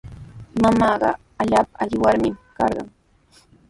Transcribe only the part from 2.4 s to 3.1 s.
karqan.